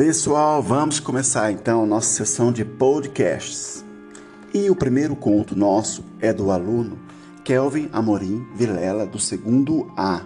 Pessoal, 0.00 0.62
vamos 0.62 0.98
começar 0.98 1.52
então 1.52 1.84
nossa 1.84 2.08
sessão 2.08 2.50
de 2.50 2.64
podcasts. 2.64 3.84
E 4.54 4.70
o 4.70 4.74
primeiro 4.74 5.14
conto 5.14 5.54
nosso 5.54 6.02
é 6.18 6.32
do 6.32 6.50
aluno 6.50 6.98
Kelvin 7.44 7.90
Amorim 7.92 8.48
Vilela, 8.54 9.04
do 9.04 9.18
segundo 9.18 9.92
A. 9.94 10.22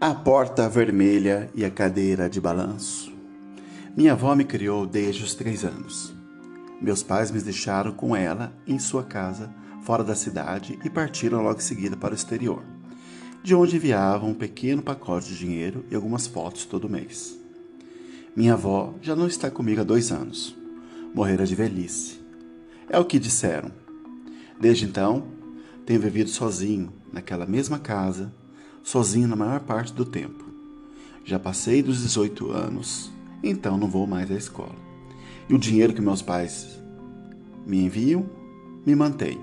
A 0.00 0.14
porta 0.14 0.70
vermelha 0.70 1.50
e 1.54 1.66
a 1.66 1.70
cadeira 1.70 2.30
de 2.30 2.40
balanço. 2.40 3.12
Minha 3.94 4.12
avó 4.12 4.34
me 4.34 4.46
criou 4.46 4.86
desde 4.86 5.24
os 5.24 5.34
três 5.34 5.66
anos. 5.66 6.14
Meus 6.80 7.02
pais 7.02 7.30
me 7.30 7.42
deixaram 7.42 7.92
com 7.92 8.16
ela 8.16 8.54
em 8.66 8.78
sua 8.78 9.04
casa, 9.04 9.54
fora 9.82 10.02
da 10.02 10.14
cidade, 10.14 10.78
e 10.82 10.88
partiram 10.88 11.42
logo 11.42 11.58
em 11.58 11.62
seguida 11.62 11.94
para 11.94 12.12
o 12.12 12.16
exterior 12.16 12.77
de 13.48 13.54
onde 13.54 13.76
enviavam 13.76 14.28
um 14.28 14.34
pequeno 14.34 14.82
pacote 14.82 15.28
de 15.28 15.38
dinheiro 15.38 15.82
e 15.90 15.94
algumas 15.94 16.26
fotos 16.26 16.66
todo 16.66 16.86
mês. 16.86 17.34
Minha 18.36 18.52
avó 18.52 18.92
já 19.00 19.16
não 19.16 19.26
está 19.26 19.50
comigo 19.50 19.80
há 19.80 19.84
dois 19.84 20.12
anos. 20.12 20.54
Morrera 21.14 21.46
de 21.46 21.54
velhice. 21.54 22.20
É 22.90 22.98
o 22.98 23.06
que 23.06 23.18
disseram. 23.18 23.72
Desde 24.60 24.84
então, 24.84 25.28
tenho 25.86 25.98
vivido 25.98 26.28
sozinho 26.28 26.92
naquela 27.10 27.46
mesma 27.46 27.78
casa, 27.78 28.30
sozinho 28.82 29.26
na 29.26 29.34
maior 29.34 29.60
parte 29.60 29.94
do 29.94 30.04
tempo. 30.04 30.44
Já 31.24 31.38
passei 31.38 31.82
dos 31.82 32.02
18 32.02 32.50
anos, 32.50 33.10
então 33.42 33.78
não 33.78 33.88
vou 33.88 34.06
mais 34.06 34.30
à 34.30 34.34
escola. 34.34 34.76
E 35.48 35.54
o 35.54 35.58
dinheiro 35.58 35.94
que 35.94 36.02
meus 36.02 36.20
pais 36.20 36.78
me 37.66 37.82
enviam 37.82 38.28
me 38.84 38.94
mantém. 38.94 39.40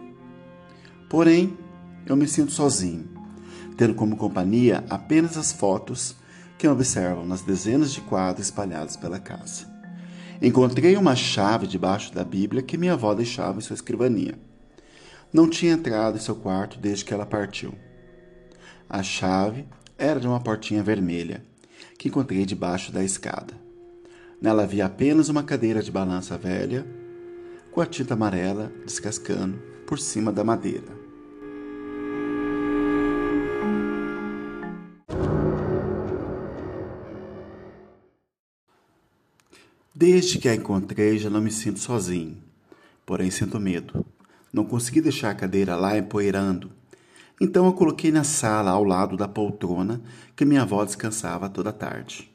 Porém, 1.10 1.58
eu 2.06 2.16
me 2.16 2.28
sinto 2.28 2.52
sozinho 2.52 3.15
tendo 3.78 3.94
como 3.94 4.18
companhia 4.18 4.84
apenas 4.90 5.38
as 5.38 5.52
fotos 5.52 6.16
que 6.58 6.68
observam 6.68 7.26
nas 7.26 7.42
dezenas 7.42 7.92
de 7.92 8.02
quadros 8.02 8.48
espalhados 8.48 8.96
pela 8.96 9.20
casa. 9.20 9.74
Encontrei 10.42 10.98
uma 10.98 11.16
chave 11.16 11.68
debaixo 11.68 12.14
da 12.14 12.24
Bíblia 12.24 12.62
que 12.62 12.78
minha 12.78 12.94
avó 12.94 13.14
deixava 13.14 13.58
em 13.58 13.62
sua 13.62 13.74
escrivania. 13.74 14.38
Não 15.32 15.50
tinha 15.50 15.74
entrado 15.74 16.18
em 16.18 16.22
seu 16.22 16.36
quarto 16.36 16.80
desde 16.80 17.06
que 17.06 17.14
ela 17.14 17.26
partiu. 17.26 17.74
A 18.90 19.02
chave 19.02 19.66
era 19.98 20.20
de 20.20 20.28
uma 20.28 20.40
portinha 20.40 20.84
vermelha 20.84 21.44
que 21.98 22.08
encontrei 22.10 22.46
debaixo 22.46 22.92
da 22.92 23.04
escada. 23.04 23.54
Nela 24.42 24.64
havia 24.64 24.86
apenas 24.86 25.30
uma 25.30 25.44
cadeira 25.44 25.82
de 25.82 25.92
balança 25.92 26.38
velha 26.38 26.86
com 27.72 27.82
a 27.82 27.86
tinta 27.86 28.14
amarela 28.14 28.72
descascando 28.86 29.58
por 29.88 30.00
cima 30.00 30.32
da 30.32 30.44
madeira. 30.44 30.95
Desde 39.98 40.40
que 40.40 40.50
a 40.50 40.54
encontrei, 40.54 41.18
já 41.18 41.30
não 41.30 41.40
me 41.40 41.50
sinto 41.50 41.80
sozinho. 41.80 42.36
Porém, 43.06 43.32
sinto 43.32 43.58
medo. 43.62 44.06
Não 44.52 44.66
consegui 44.66 45.00
deixar 45.00 45.30
a 45.30 45.36
cadeira 45.36 45.78
lá 45.78 45.98
empoeirando. 45.98 46.70
Então, 47.40 47.66
a 47.66 47.72
coloquei 47.72 48.12
na 48.12 48.26
sala, 48.26 48.72
ao 48.72 48.84
lado 48.84 49.16
da 49.16 49.26
poltrona 49.26 50.02
que 50.36 50.44
minha 50.44 50.64
avó 50.64 50.84
descansava 50.84 51.48
toda 51.48 51.72
tarde. 51.72 52.30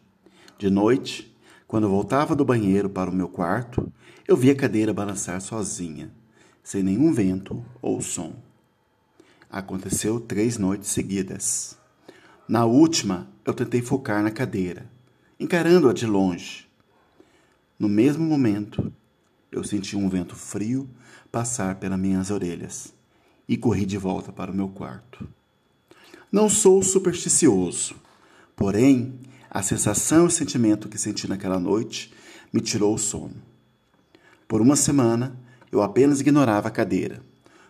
De 0.59 0.71
noite, 0.71 1.37
quando 1.69 1.87
voltava 1.87 2.35
do 2.35 2.47
banheiro 2.47 2.89
para 2.89 3.11
o 3.11 3.15
meu 3.15 3.29
quarto, 3.29 3.93
eu 4.27 4.39
vi 4.39 4.51
a 4.51 4.57
cadeira 4.57 4.95
balançar 4.95 5.39
sozinha, 5.43 6.11
sem 6.65 6.83
nenhum 6.83 7.13
vento 7.13 7.63
ou 7.83 8.01
som. 8.01 8.33
Aconteceu 9.51 10.19
três 10.19 10.57
noites 10.57 10.89
seguidas. 10.89 11.77
Na 12.49 12.65
última, 12.65 13.29
eu 13.45 13.53
tentei 13.53 13.83
focar 13.83 14.23
na 14.23 14.31
cadeira, 14.31 14.91
encarando-a 15.39 15.93
de 15.93 16.07
longe 16.07 16.70
no 17.81 17.89
mesmo 17.89 18.23
momento, 18.23 18.93
eu 19.51 19.65
senti 19.65 19.97
um 19.97 20.07
vento 20.07 20.37
frio 20.37 20.87
passar 21.33 21.77
pelas 21.77 21.99
minhas 21.99 22.31
orelhas 22.31 22.93
e 23.49 23.57
corri 23.57 23.87
de 23.87 23.97
volta 23.97 24.31
para 24.31 24.53
o 24.53 24.55
meu 24.55 24.69
quarto. 24.69 25.27
Não 26.31 26.47
sou 26.51 26.83
supersticioso, 26.83 27.95
porém, 28.55 29.19
a 29.49 29.63
sensação 29.63 30.25
e 30.25 30.27
o 30.27 30.31
sentimento 30.31 30.91
que 30.91 30.99
senti 30.99 31.27
naquela 31.27 31.59
noite 31.59 32.13
me 32.53 32.61
tirou 32.61 32.95
o 32.95 32.99
sono. 32.99 33.37
Por 34.47 34.61
uma 34.61 34.77
semana, 34.77 35.41
eu 35.73 35.81
apenas 35.81 36.21
ignorava 36.21 36.69
a 36.69 36.71
cadeira, 36.71 37.23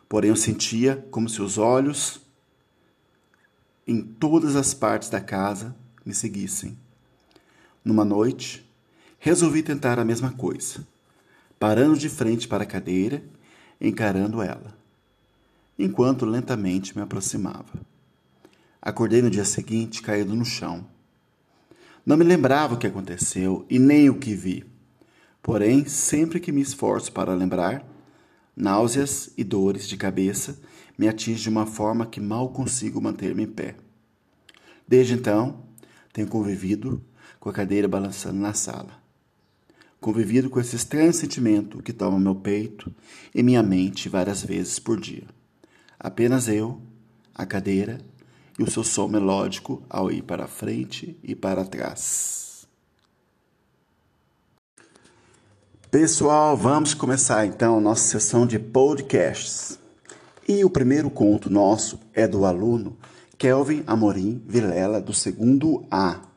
porém 0.08 0.30
eu 0.30 0.36
sentia 0.36 1.06
como 1.12 1.28
se 1.28 1.40
os 1.40 1.56
olhos 1.56 2.20
em 3.86 4.02
todas 4.02 4.56
as 4.56 4.74
partes 4.74 5.08
da 5.08 5.20
casa 5.20 5.72
me 6.04 6.12
seguissem. 6.12 6.76
Numa 7.84 8.04
noite, 8.04 8.68
resolvi 9.22 9.62
tentar 9.62 9.98
a 9.98 10.04
mesma 10.04 10.32
coisa, 10.32 10.86
parando 11.58 11.98
de 11.98 12.08
frente 12.08 12.48
para 12.48 12.62
a 12.62 12.66
cadeira, 12.66 13.22
encarando 13.78 14.40
ela, 14.40 14.74
enquanto 15.78 16.24
lentamente 16.24 16.96
me 16.96 17.02
aproximava. 17.02 17.86
Acordei 18.80 19.20
no 19.20 19.28
dia 19.28 19.44
seguinte 19.44 20.00
caído 20.00 20.34
no 20.34 20.46
chão. 20.46 20.86
Não 22.04 22.16
me 22.16 22.24
lembrava 22.24 22.74
o 22.74 22.78
que 22.78 22.86
aconteceu 22.86 23.66
e 23.68 23.78
nem 23.78 24.08
o 24.08 24.18
que 24.18 24.34
vi. 24.34 24.64
Porém, 25.42 25.86
sempre 25.86 26.40
que 26.40 26.50
me 26.50 26.62
esforço 26.62 27.12
para 27.12 27.34
lembrar, 27.34 27.86
náuseas 28.56 29.28
e 29.36 29.44
dores 29.44 29.86
de 29.86 29.98
cabeça 29.98 30.58
me 30.96 31.06
atingem 31.06 31.42
de 31.42 31.48
uma 31.50 31.66
forma 31.66 32.06
que 32.06 32.22
mal 32.22 32.48
consigo 32.48 33.02
manter-me 33.02 33.42
em 33.42 33.46
pé. 33.46 33.76
Desde 34.88 35.12
então, 35.12 35.62
tenho 36.10 36.26
convivido 36.26 37.04
com 37.38 37.50
a 37.50 37.52
cadeira 37.52 37.86
balançando 37.86 38.38
na 38.38 38.54
sala 38.54 39.00
convivido 40.00 40.48
com 40.48 40.58
esse 40.58 40.76
estranho 40.76 41.12
sentimento 41.12 41.82
que 41.82 41.92
toma 41.92 42.18
meu 42.18 42.34
peito 42.34 42.92
e 43.34 43.42
minha 43.42 43.62
mente 43.62 44.08
várias 44.08 44.42
vezes 44.42 44.78
por 44.78 44.98
dia. 44.98 45.24
Apenas 45.98 46.48
eu, 46.48 46.80
a 47.34 47.44
cadeira 47.44 47.98
e 48.58 48.62
o 48.62 48.70
seu 48.70 48.82
som 48.82 49.06
melódico 49.06 49.82
ao 49.88 50.10
ir 50.10 50.22
para 50.22 50.46
frente 50.46 51.18
e 51.22 51.34
para 51.34 51.64
trás. 51.64 52.66
Pessoal, 55.90 56.56
vamos 56.56 56.94
começar 56.94 57.44
então 57.46 57.80
nossa 57.80 58.08
sessão 58.08 58.46
de 58.46 58.58
podcasts. 58.58 59.78
E 60.48 60.64
o 60.64 60.70
primeiro 60.70 61.10
conto 61.10 61.50
nosso 61.50 61.98
é 62.14 62.26
do 62.26 62.44
aluno 62.44 62.96
Kelvin 63.36 63.82
Amorim 63.86 64.42
Vilela, 64.46 65.00
do 65.00 65.12
segundo 65.12 65.84
A. 65.90 66.29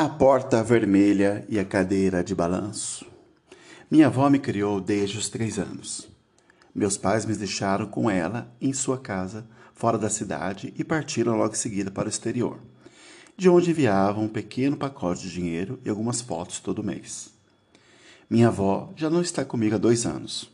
A 0.00 0.08
porta 0.08 0.62
vermelha 0.62 1.44
e 1.48 1.58
a 1.58 1.64
cadeira 1.64 2.22
de 2.22 2.32
balanço. 2.32 3.04
Minha 3.90 4.06
avó 4.06 4.30
me 4.30 4.38
criou 4.38 4.80
desde 4.80 5.18
os 5.18 5.28
três 5.28 5.58
anos. 5.58 6.08
Meus 6.72 6.96
pais 6.96 7.26
me 7.26 7.34
deixaram 7.34 7.84
com 7.84 8.08
ela 8.08 8.48
em 8.60 8.72
sua 8.72 8.96
casa, 8.96 9.44
fora 9.74 9.98
da 9.98 10.08
cidade, 10.08 10.72
e 10.78 10.84
partiram 10.84 11.36
logo 11.36 11.54
em 11.54 11.56
seguida 11.56 11.90
para 11.90 12.06
o 12.06 12.08
exterior, 12.08 12.60
de 13.36 13.48
onde 13.48 13.70
enviavam 13.70 14.22
um 14.22 14.28
pequeno 14.28 14.76
pacote 14.76 15.22
de 15.22 15.32
dinheiro 15.32 15.80
e 15.84 15.90
algumas 15.90 16.20
fotos 16.20 16.60
todo 16.60 16.84
mês. 16.84 17.32
Minha 18.30 18.46
avó 18.46 18.92
já 18.94 19.10
não 19.10 19.20
está 19.20 19.44
comigo 19.44 19.74
há 19.74 19.78
dois 19.78 20.06
anos. 20.06 20.48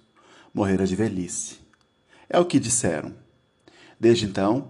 Morrera 0.55 0.87
de 0.87 0.97
velhice. 0.97 1.59
É 2.31 2.39
o 2.39 2.47
que 2.47 2.59
disseram. 2.59 3.15
Desde 4.01 4.25
então, 4.25 4.69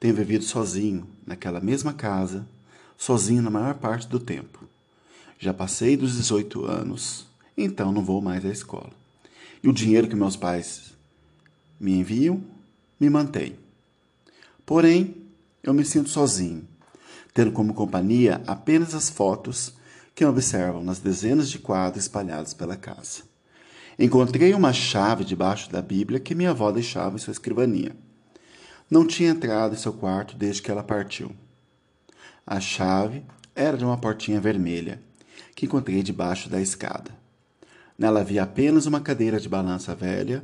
tenho 0.00 0.12
vivido 0.12 0.42
sozinho 0.42 1.08
naquela 1.24 1.60
mesma 1.60 1.92
casa 1.92 2.48
sozinho 2.98 3.40
na 3.40 3.48
maior 3.48 3.74
parte 3.74 4.08
do 4.08 4.18
tempo. 4.18 4.64
Já 5.38 5.54
passei 5.54 5.96
dos 5.96 6.16
18 6.16 6.66
anos, 6.66 7.26
então 7.56 7.92
não 7.92 8.04
vou 8.04 8.20
mais 8.20 8.44
à 8.44 8.48
escola. 8.48 8.90
E 9.62 9.68
o 9.68 9.72
dinheiro 9.72 10.08
que 10.08 10.16
meus 10.16 10.36
pais 10.36 10.92
me 11.80 11.92
enviam 11.92 12.42
me 12.98 13.08
mantém. 13.08 13.56
Porém, 14.66 15.14
eu 15.62 15.72
me 15.72 15.84
sinto 15.84 16.08
sozinho, 16.08 16.66
tendo 17.32 17.52
como 17.52 17.72
companhia 17.72 18.42
apenas 18.46 18.94
as 18.94 19.08
fotos 19.08 19.72
que 20.14 20.24
observam 20.24 20.82
nas 20.82 20.98
dezenas 20.98 21.48
de 21.48 21.60
quadros 21.60 22.04
espalhados 22.04 22.52
pela 22.52 22.76
casa. 22.76 23.22
Encontrei 23.96 24.52
uma 24.54 24.72
chave 24.72 25.24
debaixo 25.24 25.70
da 25.70 25.80
Bíblia 25.80 26.20
que 26.20 26.34
minha 26.34 26.50
avó 26.50 26.70
deixava 26.72 27.16
em 27.16 27.18
sua 27.18 27.32
escrivania. 27.32 27.94
Não 28.90 29.06
tinha 29.06 29.30
entrado 29.30 29.74
em 29.74 29.78
seu 29.78 29.92
quarto 29.92 30.36
desde 30.36 30.62
que 30.62 30.70
ela 30.70 30.82
partiu. 30.82 31.30
A 32.50 32.60
chave 32.60 33.26
era 33.54 33.76
de 33.76 33.84
uma 33.84 33.98
portinha 33.98 34.40
vermelha 34.40 35.02
que 35.54 35.66
encontrei 35.66 36.02
debaixo 36.02 36.48
da 36.48 36.58
escada. 36.58 37.10
Nela 37.98 38.20
havia 38.20 38.42
apenas 38.42 38.86
uma 38.86 39.02
cadeira 39.02 39.38
de 39.38 39.46
balança 39.46 39.94
velha 39.94 40.42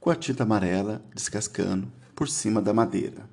com 0.00 0.08
a 0.08 0.16
tinta 0.16 0.44
amarela 0.44 1.04
descascando 1.14 1.92
por 2.16 2.26
cima 2.26 2.62
da 2.62 2.72
madeira. 2.72 3.28